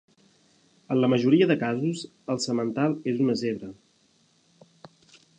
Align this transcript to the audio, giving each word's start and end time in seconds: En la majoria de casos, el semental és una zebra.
En 0.93 0.99
la 1.01 1.09
majoria 1.13 1.47
de 1.51 1.57
casos, 1.63 2.01
el 2.35 2.41
semental 2.45 2.95
és 3.13 3.21
una 3.27 3.35
zebra. 3.43 3.69